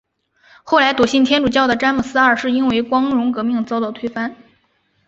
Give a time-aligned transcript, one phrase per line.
[0.63, 4.35] 后来笃信天主教的詹姆斯二世因为光荣革命遭到推翻。